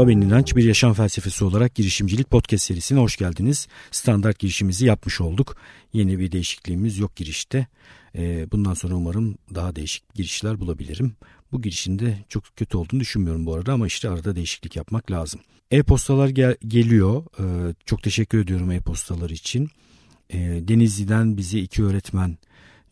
[0.00, 0.56] Merhaba ben İnanç.
[0.56, 3.68] Bir yaşam felsefesi olarak girişimcilik podcast serisine hoş geldiniz.
[3.90, 5.56] Standart girişimizi yapmış olduk.
[5.92, 7.66] Yeni bir değişikliğimiz yok girişte.
[8.14, 11.16] Ee, bundan sonra umarım daha değişik girişler bulabilirim.
[11.52, 15.40] Bu girişinde çok kötü olduğunu düşünmüyorum bu arada ama işte arada değişiklik yapmak lazım.
[15.70, 17.24] E-postalar gel- geliyor.
[17.38, 19.68] Ee, çok teşekkür ediyorum e-postalar için.
[20.30, 20.38] Ee,
[20.68, 22.38] Denizli'den bizi iki öğretmen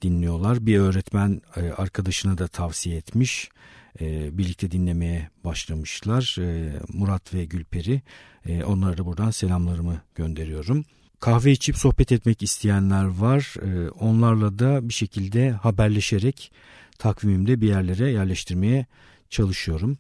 [0.02, 0.66] dinliyorlar.
[0.66, 3.50] Bir öğretmen e, arkadaşına da tavsiye etmiş
[4.00, 6.36] e, birlikte dinlemeye başlamışlar.
[6.40, 8.02] E, Murat ve Gülperi.
[8.46, 10.84] E, onlara da buradan selamlarımı gönderiyorum.
[11.20, 13.54] Kahve içip sohbet etmek isteyenler var.
[14.00, 16.52] Onlarla da bir şekilde haberleşerek
[16.98, 18.86] takvimimde bir yerlere yerleştirmeye
[19.30, 19.98] çalışıyorum.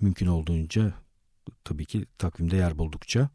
[0.00, 0.94] Mümkün olduğunca
[1.64, 3.28] tabii ki takvimde yer buldukça.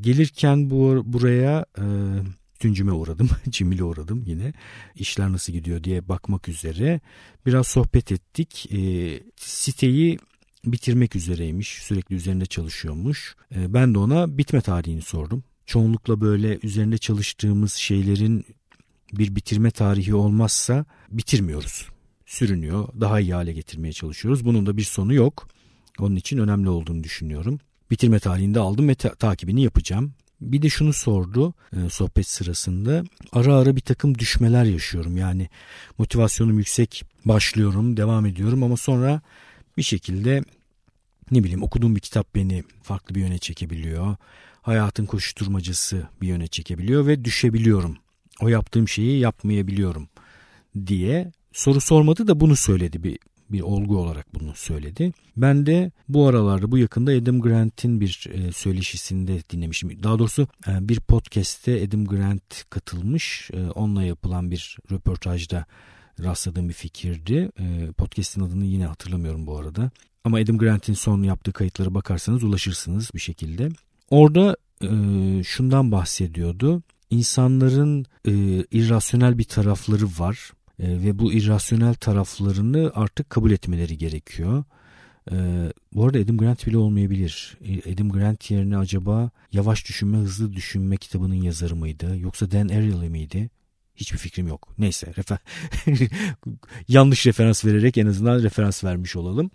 [0.00, 1.84] Gelirken bu buraya e,
[2.60, 4.52] Tüncüme uğradım, Cimil'e uğradım yine.
[4.94, 7.00] İşler nasıl gidiyor diye bakmak üzere.
[7.46, 8.72] Biraz sohbet ettik.
[8.72, 8.78] E,
[9.36, 10.18] siteyi
[10.64, 11.68] bitirmek üzereymiş.
[11.68, 13.36] Sürekli üzerinde çalışıyormuş.
[13.54, 15.44] E, ben de ona bitme tarihini sordum.
[15.66, 18.44] Çoğunlukla böyle üzerinde çalıştığımız şeylerin
[19.12, 21.88] bir bitirme tarihi olmazsa bitirmiyoruz.
[22.26, 22.88] Sürünüyor.
[23.00, 24.44] Daha iyi hale getirmeye çalışıyoruz.
[24.44, 25.48] Bunun da bir sonu yok.
[25.98, 27.58] Onun için önemli olduğunu düşünüyorum.
[27.90, 30.12] Bitirme tarihinde aldım ve ta- takibini yapacağım.
[30.40, 33.04] Bir de şunu sordu e, sohbet sırasında.
[33.32, 35.16] Ara ara bir takım düşmeler yaşıyorum.
[35.16, 35.48] Yani
[35.98, 39.20] motivasyonum yüksek başlıyorum, devam ediyorum ama sonra
[39.76, 40.42] bir şekilde
[41.30, 44.16] ne bileyim okuduğum bir kitap beni farklı bir yöne çekebiliyor.
[44.62, 47.96] Hayatın koşturmacası bir yöne çekebiliyor ve düşebiliyorum.
[48.40, 50.08] O yaptığım şeyi yapmayabiliyorum
[50.86, 53.18] diye soru sormadı da bunu söyledi bir
[53.52, 55.12] bir olgu olarak bunu söyledi.
[55.36, 60.02] Ben de bu aralarda bu yakında Adam Grant'in bir e, söyleşisinde dinlemişim.
[60.02, 63.50] Daha doğrusu e, bir podcast'te Adam Grant katılmış.
[63.52, 65.64] E, onunla yapılan bir röportajda
[66.22, 67.50] rastladığım bir fikirdi.
[67.58, 69.90] E, podcast'in adını yine hatırlamıyorum bu arada.
[70.24, 73.68] Ama Adam Grant'in son yaptığı kayıtlara bakarsanız ulaşırsınız bir şekilde.
[74.10, 74.88] Orada e,
[75.44, 76.82] şundan bahsediyordu.
[77.10, 78.32] İnsanların e,
[78.70, 80.52] irrasyonel bir tarafları var
[80.82, 84.64] e, ve bu irrasyonel taraflarını artık kabul etmeleri gerekiyor.
[85.32, 85.36] E,
[85.94, 87.58] bu arada Adam Grant bile olmayabilir.
[87.64, 92.18] E, Adam Grant yerine acaba Yavaş Düşünme Hızlı Düşünme kitabının yazarı mıydı?
[92.18, 93.50] Yoksa Dan Ariely miydi?
[93.96, 94.74] Hiçbir fikrim yok.
[94.78, 95.38] Neyse refer
[96.88, 99.50] yanlış referans vererek en azından referans vermiş olalım.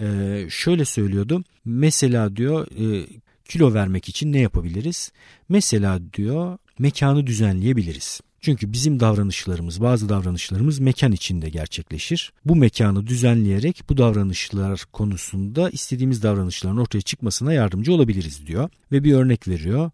[0.00, 1.44] Ee, şöyle söylüyordu.
[1.64, 3.06] Mesela diyor e,
[3.44, 5.12] kilo vermek için ne yapabiliriz?
[5.48, 8.20] Mesela diyor mekanı düzenleyebiliriz.
[8.40, 12.32] Çünkü bizim davranışlarımız, bazı davranışlarımız mekan içinde gerçekleşir.
[12.44, 18.70] Bu mekanı düzenleyerek bu davranışlar konusunda istediğimiz davranışların ortaya çıkmasına yardımcı olabiliriz diyor.
[18.92, 19.90] Ve bir örnek veriyor.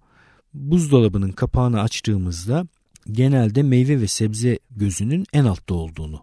[0.55, 2.67] Buzdolabının kapağını açtığımızda
[3.11, 6.23] genelde meyve ve sebze gözünün en altta olduğunu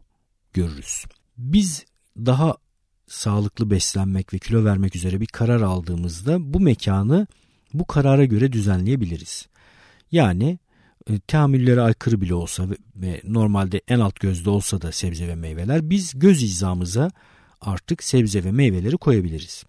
[0.54, 1.06] görürüz.
[1.38, 1.86] Biz
[2.18, 2.56] daha
[3.08, 7.28] sağlıklı beslenmek ve kilo vermek üzere bir karar aldığımızda bu mekanı
[7.74, 9.48] bu karara göre düzenleyebiliriz.
[10.12, 10.60] Yani
[11.10, 15.36] e, teamüllere aykırı bile olsa ve, ve normalde en alt gözde olsa da sebze ve
[15.36, 17.12] meyveler biz göz hizamıza
[17.62, 19.64] artık sebze ve meyveleri koyabiliriz.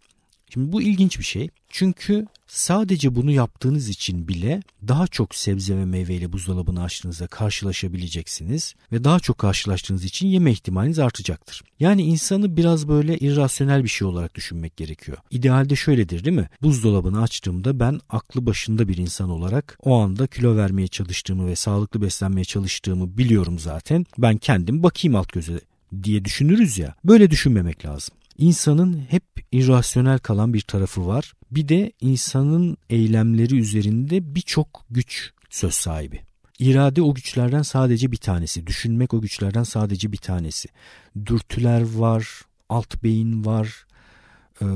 [0.52, 1.48] Şimdi bu ilginç bir şey.
[1.68, 9.04] Çünkü sadece bunu yaptığınız için bile daha çok sebze ve meyveyle buzdolabını açtığınızda karşılaşabileceksiniz ve
[9.04, 11.62] daha çok karşılaştığınız için yeme ihtimaliniz artacaktır.
[11.80, 15.18] Yani insanı biraz böyle irrasyonel bir şey olarak düşünmek gerekiyor.
[15.30, 16.48] İdealde şöyledir değil mi?
[16.62, 22.02] Buzdolabını açtığımda ben aklı başında bir insan olarak o anda kilo vermeye çalıştığımı ve sağlıklı
[22.02, 24.06] beslenmeye çalıştığımı biliyorum zaten.
[24.18, 25.60] Ben kendim bakayım alt göze
[26.02, 26.94] diye düşünürüz ya.
[27.04, 28.14] Böyle düşünmemek lazım.
[28.40, 31.32] İnsanın hep irrasyonel kalan bir tarafı var.
[31.50, 36.20] Bir de insanın eylemleri üzerinde birçok güç söz sahibi.
[36.58, 38.66] İrade o güçlerden sadece bir tanesi.
[38.66, 40.68] Düşünmek o güçlerden sadece bir tanesi.
[41.26, 43.86] Dürtüler var, alt beyin var,
[44.62, 44.66] e,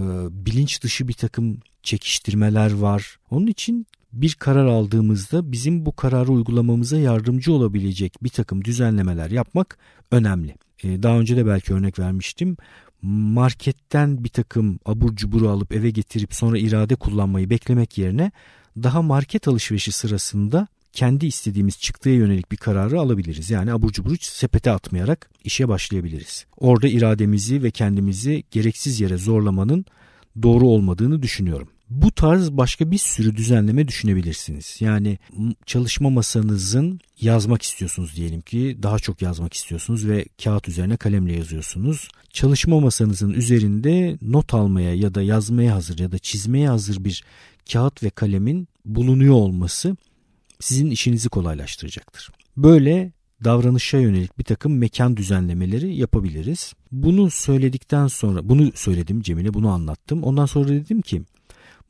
[0.47, 3.17] bilinç dışı bir takım çekiştirmeler var.
[3.31, 9.79] Onun için bir karar aldığımızda bizim bu kararı uygulamamıza yardımcı olabilecek bir takım düzenlemeler yapmak
[10.11, 10.55] önemli.
[10.85, 12.57] E, daha önce de belki örnek vermiştim
[13.05, 18.33] marketten bir takım abur cuburu alıp eve getirip sonra irade kullanmayı beklemek yerine
[18.77, 23.51] daha market alışverişi sırasında kendi istediğimiz çıktıya yönelik bir kararı alabiliriz.
[23.51, 26.47] Yani abur cuburu sepete atmayarak işe başlayabiliriz.
[26.57, 29.85] Orada irademizi ve kendimizi gereksiz yere zorlamanın
[30.43, 31.69] doğru olmadığını düşünüyorum.
[31.95, 34.77] Bu tarz başka bir sürü düzenleme düşünebilirsiniz.
[34.81, 35.19] Yani
[35.67, 42.09] çalışma masanızın yazmak istiyorsunuz diyelim ki daha çok yazmak istiyorsunuz ve kağıt üzerine kalemle yazıyorsunuz.
[42.31, 47.25] Çalışma masanızın üzerinde not almaya ya da yazmaya hazır ya da çizmeye hazır bir
[47.73, 49.97] kağıt ve kalemin bulunuyor olması
[50.61, 52.31] sizin işinizi kolaylaştıracaktır.
[52.57, 53.13] Böyle
[53.45, 56.73] davranışa yönelik bir takım mekan düzenlemeleri yapabiliriz.
[56.93, 60.23] Bunu söyledikten sonra bunu söyledim Cemile bunu anlattım.
[60.23, 61.23] Ondan sonra dedim ki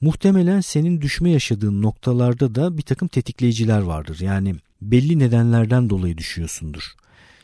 [0.00, 4.20] muhtemelen senin düşme yaşadığın noktalarda da bir takım tetikleyiciler vardır.
[4.20, 6.93] Yani belli nedenlerden dolayı düşüyorsundur.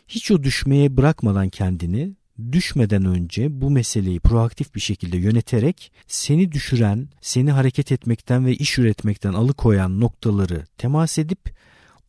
[0.08, 2.14] Hiç o düşmeye bırakmadan kendini
[2.52, 8.79] düşmeden önce bu meseleyi proaktif bir şekilde yöneterek seni düşüren, seni hareket etmekten ve iş
[8.79, 11.55] üretmekten alıkoyan noktaları temas edip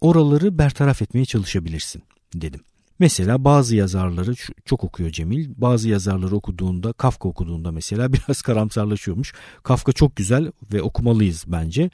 [0.01, 2.03] oraları bertaraf etmeye çalışabilirsin
[2.35, 2.61] dedim.
[3.01, 4.33] Mesela bazı yazarları
[4.65, 5.49] çok okuyor Cemil.
[5.57, 9.33] Bazı yazarları okuduğunda, Kafka okuduğunda mesela biraz karamsarlaşıyormuş.
[9.63, 11.89] Kafka çok güzel ve okumalıyız bence.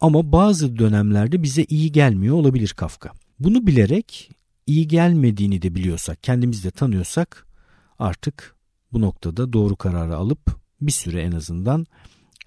[0.00, 3.10] Ama bazı dönemlerde bize iyi gelmiyor olabilir Kafka.
[3.38, 4.30] Bunu bilerek
[4.66, 7.46] iyi gelmediğini de biliyorsak, kendimizi de tanıyorsak
[7.98, 8.54] artık
[8.92, 11.86] bu noktada doğru kararı alıp bir süre en azından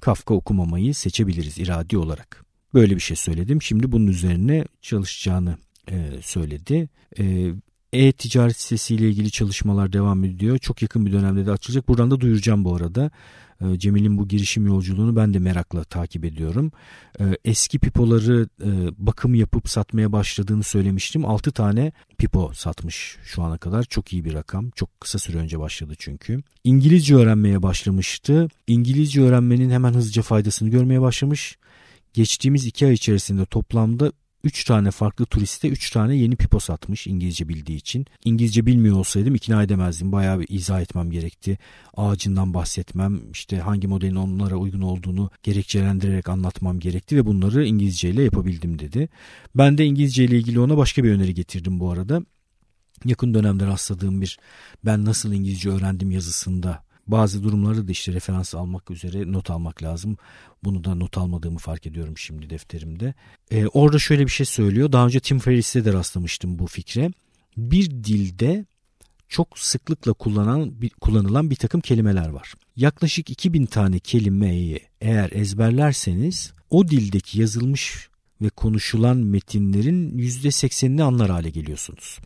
[0.01, 2.45] Kafka okumamayı seçebiliriz iradi olarak.
[2.73, 3.61] Böyle bir şey söyledim.
[3.61, 5.57] Şimdi bunun üzerine çalışacağını
[5.91, 6.89] e, söyledi.
[7.19, 7.53] E,
[7.93, 10.57] e-ticaret sitesiyle ilgili çalışmalar devam ediyor.
[10.57, 11.87] Çok yakın bir dönemde de açılacak.
[11.87, 13.11] Buradan da duyuracağım bu arada.
[13.61, 16.71] Ee, Cemil'in bu girişim yolculuğunu ben de merakla takip ediyorum.
[17.19, 21.25] Ee, eski pipoları e, bakım yapıp satmaya başladığını söylemiştim.
[21.25, 23.83] 6 tane pipo satmış şu ana kadar.
[23.83, 24.69] Çok iyi bir rakam.
[24.69, 26.43] Çok kısa süre önce başladı çünkü.
[26.63, 28.47] İngilizce öğrenmeye başlamıştı.
[28.67, 31.57] İngilizce öğrenmenin hemen hızlıca faydasını görmeye başlamış.
[32.13, 34.11] Geçtiğimiz iki ay içerisinde toplamda
[34.43, 38.05] 3 tane farklı turiste 3 tane yeni pipo satmış İngilizce bildiği için.
[38.25, 40.11] İngilizce bilmiyor olsaydım ikna edemezdim.
[40.11, 41.57] Bayağı bir izah etmem gerekti.
[41.97, 48.23] Ağacından bahsetmem, işte hangi modelin onlara uygun olduğunu gerekçelendirerek anlatmam gerekti ve bunları İngilizce ile
[48.23, 49.09] yapabildim dedi.
[49.55, 52.21] Ben de İngilizce ile ilgili ona başka bir öneri getirdim bu arada.
[53.05, 54.39] Yakın dönemde rastladığım bir
[54.85, 60.17] ben nasıl İngilizce öğrendim yazısında bazı durumları da işte referans almak üzere not almak lazım.
[60.63, 63.13] Bunu da not almadığımı fark ediyorum şimdi defterimde.
[63.51, 64.91] Ee, orada şöyle bir şey söylüyor.
[64.91, 67.11] Daha önce Tim Ferriss'te de rastlamıştım bu fikre.
[67.57, 68.65] Bir dilde
[69.27, 72.53] çok sıklıkla kullanan, kullanılan bir takım kelimeler var.
[72.75, 78.09] Yaklaşık 2000 tane kelimeyi eğer ezberlerseniz o dildeki yazılmış
[78.41, 82.19] ve konuşulan metinlerin %80'ini anlar hale geliyorsunuz.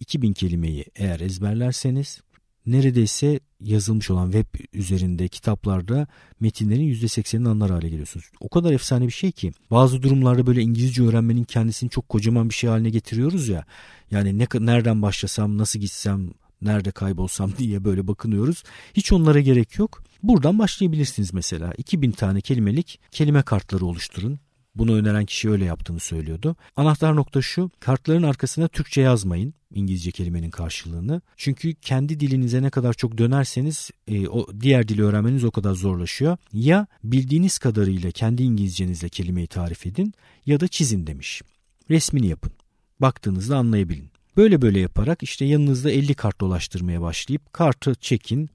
[0.00, 2.20] 2000 kelimeyi eğer ezberlerseniz
[2.66, 6.06] neredeyse yazılmış olan web üzerinde kitaplarda
[6.40, 8.26] metinlerin %80'ini anlar hale geliyorsunuz.
[8.40, 12.54] O kadar efsane bir şey ki bazı durumlarda böyle İngilizce öğrenmenin kendisini çok kocaman bir
[12.54, 13.64] şey haline getiriyoruz ya.
[14.10, 16.30] Yani ne nereden başlasam, nasıl gitsem,
[16.62, 18.62] nerede kaybolsam diye böyle bakınıyoruz.
[18.94, 20.02] Hiç onlara gerek yok.
[20.22, 21.72] Buradan başlayabilirsiniz mesela.
[21.78, 24.38] 2000 tane kelimelik kelime kartları oluşturun.
[24.74, 26.56] Bunu öneren kişi öyle yaptığını söylüyordu.
[26.76, 27.70] Anahtar nokta şu.
[27.80, 29.54] Kartların arkasına Türkçe yazmayın.
[29.74, 31.20] İngilizce kelimenin karşılığını.
[31.36, 36.36] Çünkü kendi dilinize ne kadar çok dönerseniz e, o diğer dili öğrenmeniz o kadar zorlaşıyor.
[36.52, 40.14] Ya bildiğiniz kadarıyla kendi İngilizcenizle kelimeyi tarif edin
[40.46, 41.42] ya da çizin demiş.
[41.90, 42.52] Resmini yapın.
[43.00, 44.10] Baktığınızda anlayabilin.
[44.36, 48.50] Böyle böyle yaparak işte yanınızda 50 kart dolaştırmaya başlayıp kartı çekin,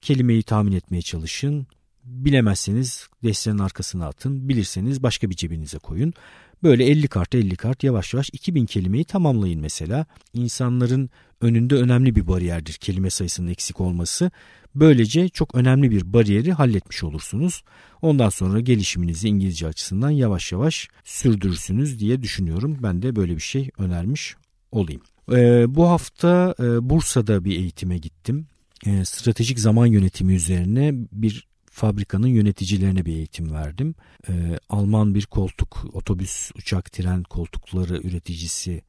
[0.00, 1.66] kelimeyi tahmin etmeye çalışın,
[2.04, 4.48] Bilemezseniz destenin arkasına atın.
[4.48, 6.14] Bilirseniz başka bir cebinize koyun.
[6.62, 10.06] Böyle 50 kart 50 kart yavaş yavaş 2000 kelimeyi tamamlayın mesela.
[10.34, 11.10] İnsanların
[11.40, 14.30] önünde önemli bir bariyerdir kelime sayısının eksik olması.
[14.74, 17.62] Böylece çok önemli bir bariyeri halletmiş olursunuz.
[18.02, 22.78] Ondan sonra gelişiminizi İngilizce açısından yavaş yavaş sürdürürsünüz diye düşünüyorum.
[22.82, 24.36] Ben de böyle bir şey önermiş
[24.72, 25.02] olayım.
[25.32, 28.46] Ee, bu hafta e, Bursa'da bir eğitime gittim.
[28.86, 33.94] E, stratejik zaman yönetimi üzerine bir fabrikanın yöneticilerine bir eğitim verdim.
[34.28, 38.82] Ee, Alman bir koltuk, otobüs, uçak, tren koltukları üreticisi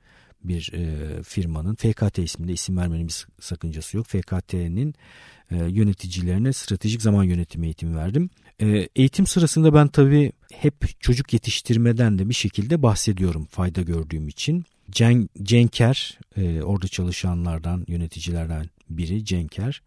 [0.44, 4.08] bir e, firmanın FKT isminde isim vermenin bir sakıncası yok.
[4.08, 4.96] FKT'nin
[5.51, 8.29] e, yöneticilerine stratejik zaman yönetimi eğitimi verdim.
[8.62, 14.65] E, eğitim sırasında ben tabii hep çocuk yetiştirmeden de bir şekilde bahsediyorum fayda gördüğüm için.
[14.91, 19.82] Cen, Cenker e, orada çalışanlardan yöneticilerden biri Cenker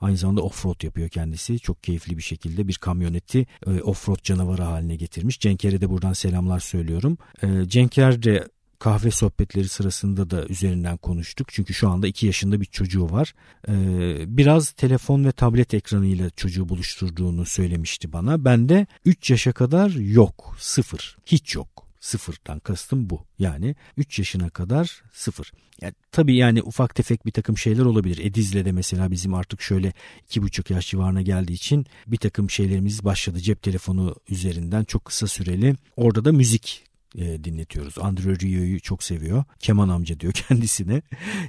[0.00, 1.58] Aynı zamanda offroad yapıyor kendisi.
[1.58, 5.40] Çok keyifli bir şekilde bir kamyoneti e, offroad canavarı haline getirmiş.
[5.40, 7.18] Cenkere de buradan selamlar söylüyorum.
[7.42, 11.48] E, Cenker de kahve sohbetleri sırasında da üzerinden konuştuk.
[11.50, 13.34] Çünkü şu anda 2 yaşında bir çocuğu var.
[13.68, 18.44] Ee, biraz telefon ve tablet ekranıyla çocuğu buluşturduğunu söylemişti bana.
[18.44, 21.87] Ben de 3 yaşa kadar yok, sıfır, hiç yok.
[22.00, 23.24] Sıfırdan kastım bu.
[23.38, 25.52] Yani 3 yaşına kadar sıfır.
[25.80, 28.18] Yani tabii yani ufak tefek bir takım şeyler olabilir.
[28.24, 29.92] Ediz'le de mesela bizim artık şöyle
[30.24, 33.40] iki buçuk yaş civarına geldiği için bir takım şeylerimiz başladı.
[33.40, 35.74] Cep telefonu üzerinden çok kısa süreli.
[35.96, 37.94] Orada da müzik e, dinletiyoruz.
[38.00, 39.44] Andre Rio'yu çok seviyor.
[39.60, 41.02] Keman amca diyor kendisine.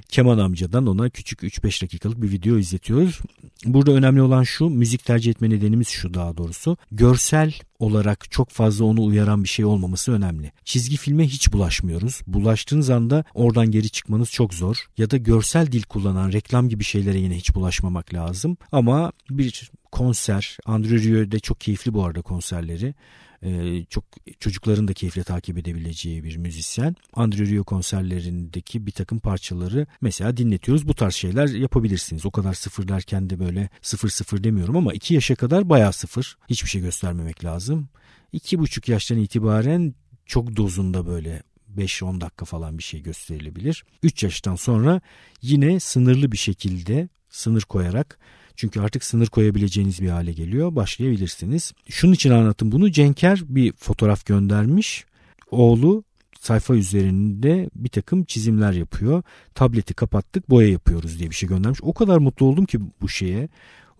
[0.08, 3.18] Keman amcadan ona küçük 3-5 dakikalık bir video izletiyoruz.
[3.64, 6.76] Burada önemli olan şu müzik tercih etme nedenimiz şu daha doğrusu.
[6.92, 10.52] Görsel olarak çok fazla onu uyaran bir şey olmaması önemli.
[10.64, 12.20] Çizgi filme hiç bulaşmıyoruz.
[12.26, 14.86] Bulaştığınız anda oradan geri çıkmanız çok zor.
[14.98, 18.56] Ya da görsel dil kullanan reklam gibi şeylere yine hiç bulaşmamak lazım.
[18.72, 22.94] Ama bir konser, Andre Rio'da çok keyifli bu arada konserleri
[23.42, 24.04] e, çok
[24.40, 26.96] çocukların da keyifle takip edebileceği bir müzisyen.
[27.14, 30.88] Andre Rio konserlerindeki bir takım parçaları mesela dinletiyoruz.
[30.88, 32.26] Bu tarz şeyler yapabilirsiniz.
[32.26, 36.38] O kadar sıfır derken de böyle sıfır sıfır demiyorum ama iki yaşa kadar bayağı sıfır.
[36.50, 37.88] Hiçbir şey göstermemek lazım.
[38.32, 39.94] İki buçuk yaştan itibaren
[40.26, 41.42] çok dozunda böyle
[41.76, 43.84] 5-10 dakika falan bir şey gösterilebilir.
[44.02, 45.00] 3 yaştan sonra
[45.42, 48.18] yine sınırlı bir şekilde sınır koyarak
[48.60, 50.74] çünkü artık sınır koyabileceğiniz bir hale geliyor.
[50.74, 51.72] Başlayabilirsiniz.
[51.88, 52.90] Şunun için anlattım bunu.
[52.90, 55.04] Cenker bir fotoğraf göndermiş.
[55.50, 56.04] Oğlu
[56.40, 59.22] sayfa üzerinde bir takım çizimler yapıyor.
[59.54, 61.80] Tableti kapattık boya yapıyoruz diye bir şey göndermiş.
[61.82, 63.48] O kadar mutlu oldum ki bu şeye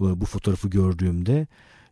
[0.00, 1.46] bu fotoğrafı gördüğümde.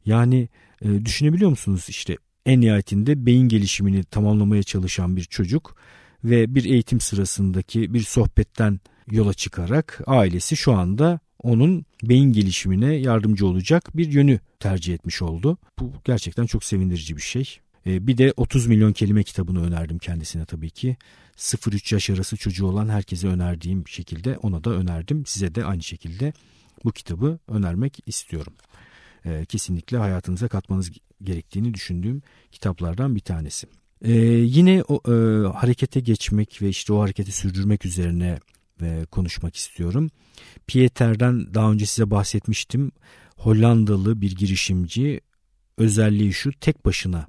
[0.07, 0.49] Yani
[0.83, 5.77] e, düşünebiliyor musunuz işte en nihayetinde beyin gelişimini tamamlamaya çalışan bir çocuk
[6.25, 13.47] ve bir eğitim sırasındaki bir sohbetten yola çıkarak ailesi şu anda onun beyin gelişimine yardımcı
[13.47, 15.59] olacak bir yönü tercih etmiş oldu.
[15.79, 17.59] Bu gerçekten çok sevindirici bir şey.
[17.87, 20.97] Ee, bir de 30 milyon kelime kitabını önerdim kendisine tabii ki.
[21.37, 25.27] 0-3 yaş arası çocuğu olan herkese önerdiğim şekilde ona da önerdim.
[25.27, 26.33] Size de aynı şekilde
[26.85, 28.53] bu kitabı önermek istiyorum.
[29.27, 30.91] Ee, kesinlikle hayatınıza katmanız
[31.23, 33.67] gerektiğini düşündüğüm kitaplardan bir tanesi.
[34.03, 35.13] Ee, yine o, e,
[35.49, 38.39] harekete geçmek ve işte o hareketi sürdürmek üzerine
[39.11, 40.11] konuşmak istiyorum.
[40.67, 42.93] Pieter'den daha önce size bahsetmiştim.
[43.37, 45.21] Hollandalı bir girişimci
[45.77, 47.27] özelliği şu tek başına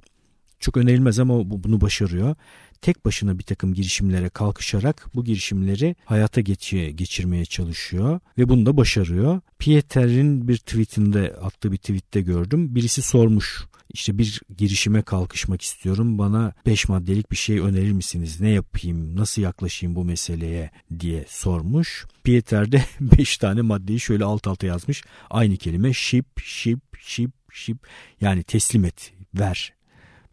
[0.60, 2.36] çok önerilmez ama bunu başarıyor.
[2.82, 9.40] Tek başına bir takım girişimlere kalkışarak bu girişimleri hayata geçirmeye çalışıyor ve bunu da başarıyor.
[9.58, 12.74] Pieter'in bir tweetinde attığı bir tweette gördüm.
[12.74, 16.18] Birisi sormuş işte bir girişime kalkışmak istiyorum.
[16.18, 18.40] Bana beş maddelik bir şey önerir misiniz?
[18.40, 19.16] Ne yapayım?
[19.16, 20.70] Nasıl yaklaşayım bu meseleye
[21.00, 22.06] diye sormuş.
[22.24, 25.02] Pieter de beş tane maddeyi şöyle alt alta yazmış.
[25.30, 27.78] Aynı kelime ship, ship, ship, ship.
[28.20, 29.79] Yani teslim et, ver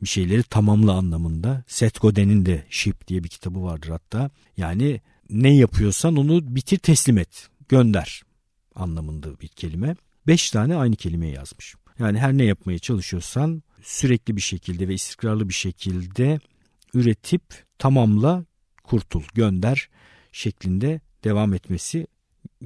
[0.01, 1.63] bir şeyleri tamamla anlamında.
[1.67, 4.31] Seth Godin'in de Ship diye bir kitabı vardır hatta.
[4.57, 8.21] Yani ne yapıyorsan onu bitir teslim et, gönder
[8.75, 9.95] anlamında bir kelime.
[10.27, 11.75] Beş tane aynı kelimeyi yazmış.
[11.99, 16.39] Yani her ne yapmaya çalışıyorsan sürekli bir şekilde ve istikrarlı bir şekilde
[16.93, 17.43] üretip
[17.77, 18.45] tamamla
[18.83, 19.89] kurtul, gönder
[20.31, 22.07] şeklinde devam etmesi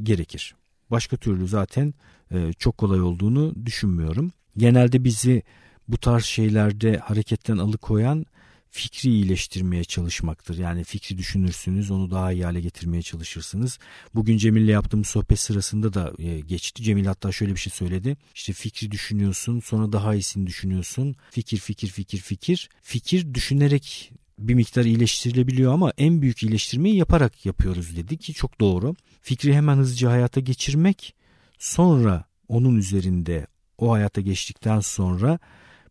[0.04, 0.56] gerekir.
[0.92, 1.94] Başka türlü zaten
[2.32, 4.32] e, çok kolay olduğunu düşünmüyorum.
[4.58, 5.44] Genelde bizi
[5.91, 8.25] bu tarz şeylerde hareketten alıkoyan
[8.69, 10.57] fikri iyileştirmeye çalışmaktır.
[10.57, 13.79] Yani fikri düşünürsünüz, onu daha iyi hale getirmeye çalışırsınız.
[14.15, 16.83] Bugün Cemil'le yaptığımız sohbet sırasında da e, geçti.
[16.83, 18.17] Cemil hatta şöyle bir şey söyledi.
[18.36, 21.15] İşte fikri düşünüyorsun, sonra daha iyisini düşünüyorsun.
[21.31, 22.69] Fikir, fikir, fikir, fikir.
[22.81, 28.95] Fikir düşünerek bir miktar iyileştirilebiliyor ama en büyük iyileştirmeyi yaparak yapıyoruz dedi ki çok doğru.
[29.21, 31.15] Fikri hemen hızlıca hayata geçirmek,
[31.60, 35.39] sonra onun üzerinde o hayata geçtikten sonra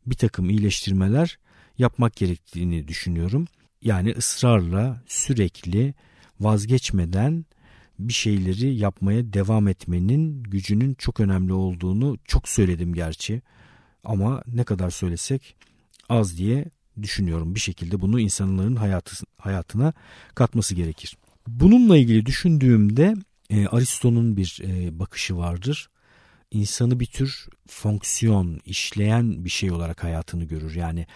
[0.07, 1.38] bir takım iyileştirmeler
[1.78, 3.47] yapmak gerektiğini düşünüyorum.
[3.83, 5.95] Yani ısrarla sürekli
[6.40, 7.45] vazgeçmeden
[7.99, 13.42] bir şeyleri yapmaya devam etmenin gücünün çok önemli olduğunu çok söyledim gerçi.
[14.04, 15.57] Ama ne kadar söylesek
[16.09, 16.64] az diye
[17.02, 17.54] düşünüyorum.
[17.54, 19.92] Bir şekilde bunu insanların hayatı, hayatına
[20.35, 21.16] katması gerekir.
[21.47, 23.14] Bununla ilgili düşündüğümde
[23.50, 25.90] e, Aristo'nun bir e, bakışı vardır
[26.50, 30.75] insanı bir tür fonksiyon, işleyen bir şey olarak hayatını görür.
[30.75, 31.07] Yani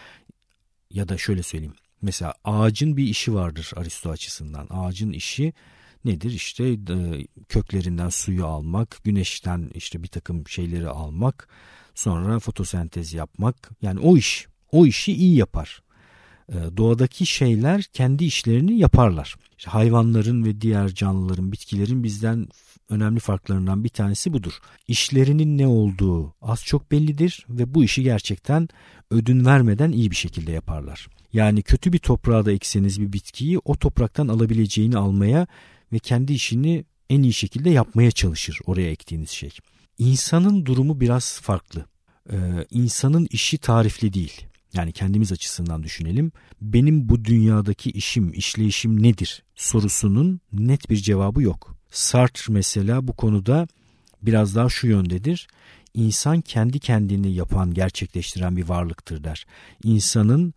[0.90, 1.74] ya da şöyle söyleyeyim.
[2.02, 4.66] Mesela ağacın bir işi vardır Aristo açısından.
[4.70, 5.52] Ağacın işi
[6.04, 6.30] nedir?
[6.30, 11.48] İşte e, köklerinden suyu almak, güneşten işte bir takım şeyleri almak,
[11.94, 13.70] sonra fotosentez yapmak.
[13.82, 15.82] Yani o iş, o işi iyi yapar.
[16.48, 19.36] E, doğadaki şeyler kendi işlerini yaparlar.
[19.58, 22.48] İşte hayvanların ve diğer canlıların, bitkilerin bizden
[22.88, 24.52] önemli farklarından bir tanesi budur.
[24.88, 28.68] İşlerinin ne olduğu az çok bellidir ve bu işi gerçekten
[29.10, 31.08] ödün vermeden iyi bir şekilde yaparlar.
[31.32, 35.46] Yani kötü bir toprağa da ekseniz bir bitkiyi o topraktan alabileceğini almaya
[35.92, 39.50] ve kendi işini en iyi şekilde yapmaya çalışır oraya ektiğiniz şey.
[39.98, 41.86] İnsanın durumu biraz farklı.
[42.32, 42.36] Ee,
[42.70, 44.46] insanın işi tarifli değil.
[44.74, 46.32] Yani kendimiz açısından düşünelim.
[46.60, 51.76] Benim bu dünyadaki işim, işleyişim nedir sorusunun net bir cevabı yok.
[51.94, 53.68] Sartre mesela bu konuda
[54.22, 55.48] biraz daha şu yöndedir.
[55.94, 59.46] İnsan kendi kendini yapan, gerçekleştiren bir varlıktır der.
[59.84, 60.54] İnsanın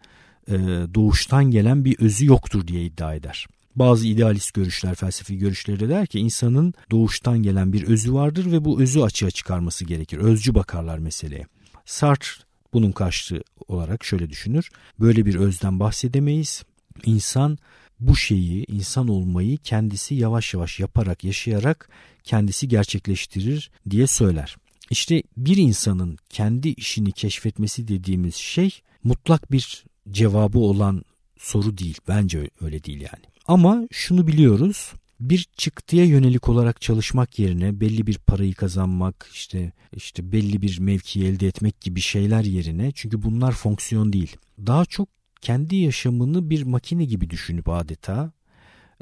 [0.48, 0.56] e,
[0.94, 3.48] doğuştan gelen bir özü yoktur diye iddia eder.
[3.76, 8.66] Bazı idealist görüşler, felsefi görüşleri de der ki insanın doğuştan gelen bir özü vardır ve
[8.66, 10.18] bu özü açığa çıkarması gerekir.
[10.18, 11.46] Özcü bakarlar meseleye.
[11.86, 14.70] Sartre bunun karşılığı olarak şöyle düşünür.
[15.00, 16.64] Böyle bir özden bahsedemeyiz.
[17.06, 17.58] İnsan
[18.00, 21.90] bu şeyi, insan olmayı kendisi yavaş yavaş yaparak, yaşayarak
[22.24, 24.56] kendisi gerçekleştirir diye söyler.
[24.90, 31.04] İşte bir insanın kendi işini keşfetmesi dediğimiz şey mutlak bir cevabı olan
[31.38, 31.98] soru değil.
[32.08, 33.26] Bence öyle değil yani.
[33.48, 34.94] Ama şunu biliyoruz.
[35.20, 41.26] Bir çıktıya yönelik olarak çalışmak yerine belli bir parayı kazanmak, işte işte belli bir mevki
[41.26, 44.36] elde etmek gibi şeyler yerine çünkü bunlar fonksiyon değil.
[44.66, 45.10] Daha çok
[45.42, 48.32] kendi yaşamını bir makine gibi düşünüp adeta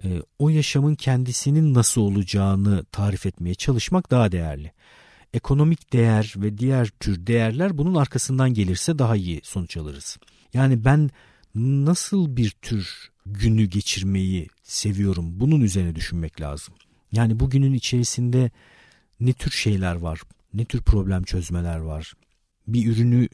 [0.03, 4.71] e, o yaşamın kendisinin nasıl olacağını tarif etmeye çalışmak daha değerli.
[5.33, 10.17] Ekonomik değer ve diğer tür değerler bunun arkasından gelirse daha iyi sonuç alırız.
[10.53, 11.09] Yani ben
[11.55, 16.73] nasıl bir tür günü geçirmeyi seviyorum bunun üzerine düşünmek lazım.
[17.11, 18.51] Yani bugünün içerisinde
[19.19, 20.21] ne tür şeyler var,
[20.53, 22.13] ne tür problem çözmeler var.
[22.67, 23.29] Bir ürünü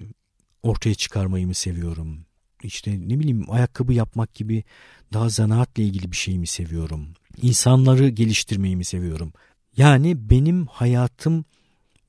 [0.63, 2.25] ortaya çıkarmayı mı seviyorum?
[2.63, 4.63] İşte ne bileyim ayakkabı yapmak gibi
[5.13, 7.07] daha zanaatla ilgili bir şey mi seviyorum?
[7.41, 9.33] İnsanları geliştirmeyi mi seviyorum?
[9.77, 11.45] Yani benim hayatım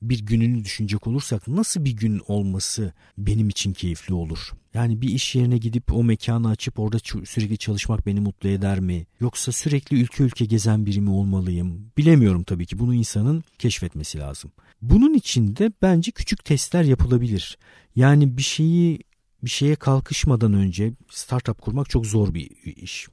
[0.01, 4.51] bir gününü düşünecek olursak nasıl bir gün olması benim için keyifli olur?
[4.73, 9.05] Yani bir iş yerine gidip o mekanı açıp orada sürekli çalışmak beni mutlu eder mi?
[9.19, 11.91] Yoksa sürekli ülke ülke gezen biri mi olmalıyım?
[11.97, 14.51] Bilemiyorum tabii ki bunu insanın keşfetmesi lazım.
[14.81, 17.57] Bunun için de bence küçük testler yapılabilir.
[17.95, 18.99] Yani bir şeyi
[19.43, 23.07] bir şeye kalkışmadan önce startup kurmak çok zor bir iş.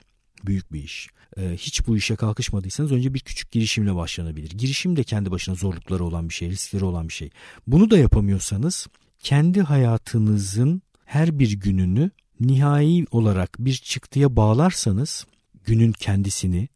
[0.44, 1.08] Büyük bir iş.
[1.36, 4.50] Ee, hiç bu işe kalkışmadıysanız önce bir küçük girişimle başlanabilir.
[4.50, 7.30] Girişim de kendi başına zorlukları olan bir şey, riskleri olan bir şey.
[7.66, 8.86] Bunu da yapamıyorsanız
[9.18, 12.10] kendi hayatınızın her bir gününü
[12.40, 15.26] nihai olarak bir çıktıya bağlarsanız
[15.64, 16.68] günün kendisini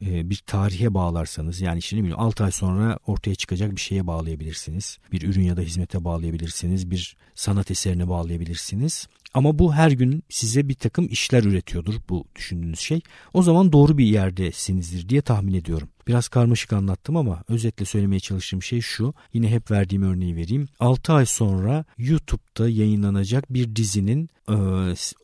[0.00, 4.98] bir tarihe bağlarsanız yani işte ne bileyim 6 ay sonra ortaya çıkacak bir şeye bağlayabilirsiniz.
[5.12, 6.90] Bir ürün ya da hizmete bağlayabilirsiniz.
[6.90, 9.06] Bir sanat eserine bağlayabilirsiniz.
[9.34, 13.00] Ama bu her gün size bir takım işler üretiyordur bu düşündüğünüz şey.
[13.34, 15.88] O zaman doğru bir yerdesinizdir diye tahmin ediyorum.
[16.06, 19.14] Biraz karmaşık anlattım ama özetle söylemeye çalıştığım şey şu.
[19.32, 20.68] Yine hep verdiğim örneği vereyim.
[20.80, 24.30] 6 ay sonra YouTube'da yayınlanacak bir dizinin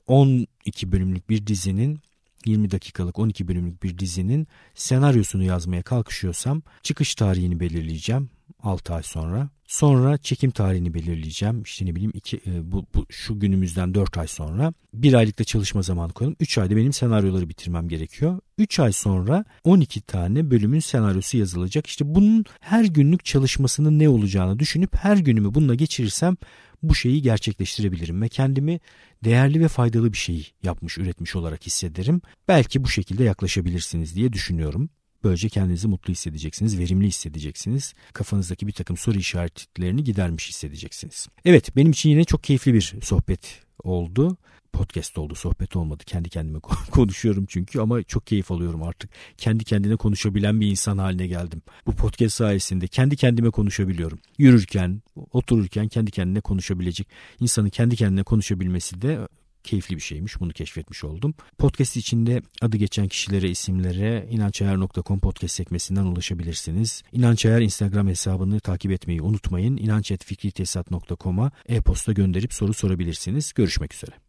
[0.06, 2.00] 12 bölümlük bir dizinin
[2.46, 8.30] 20 dakikalık 12 bölümlük bir dizinin senaryosunu yazmaya kalkışıyorsam çıkış tarihini belirleyeceğim
[8.64, 9.48] 6 ay sonra.
[9.66, 11.62] Sonra çekim tarihini belirleyeceğim.
[11.62, 14.72] İşte ne bileyim iki, e, bu, bu şu günümüzden 4 ay sonra.
[14.94, 16.36] Bir aylıkta çalışma zamanı koyalım.
[16.40, 18.40] 3 ayda benim senaryoları bitirmem gerekiyor.
[18.58, 21.86] 3 ay sonra 12 tane bölümün senaryosu yazılacak.
[21.86, 26.36] İşte bunun her günlük çalışmasının ne olacağını düşünüp her günümü bununla geçirirsem
[26.82, 28.80] bu şeyi gerçekleştirebilirim ve kendimi
[29.24, 32.20] değerli ve faydalı bir şey yapmış, üretmiş olarak hissederim.
[32.48, 34.90] Belki bu şekilde yaklaşabilirsiniz diye düşünüyorum.
[35.24, 37.94] Böylece kendinizi mutlu hissedeceksiniz, verimli hissedeceksiniz.
[38.12, 41.28] Kafanızdaki bir takım soru işaretlerini gidermiş hissedeceksiniz.
[41.44, 44.36] Evet benim için yine çok keyifli bir sohbet oldu.
[44.72, 46.02] Podcast oldu, sohbet olmadı.
[46.06, 46.58] Kendi kendime
[46.90, 49.10] konuşuyorum çünkü ama çok keyif alıyorum artık.
[49.38, 51.62] Kendi kendine konuşabilen bir insan haline geldim.
[51.86, 54.18] Bu podcast sayesinde kendi kendime konuşabiliyorum.
[54.38, 57.08] Yürürken, otururken kendi kendine konuşabilecek,
[57.40, 59.18] insanın kendi kendine konuşabilmesi de
[59.64, 60.40] keyifli bir şeymiş.
[60.40, 61.34] Bunu keşfetmiş oldum.
[61.58, 67.02] Podcast içinde adı geçen kişilere, isimlere inançayar.com podcast sekmesinden ulaşabilirsiniz.
[67.12, 69.76] İnançayar Instagram hesabını takip etmeyi unutmayın.
[69.76, 73.52] İnançetfikritesat.com'a e-posta gönderip soru sorabilirsiniz.
[73.52, 74.23] Görüşmek üzere.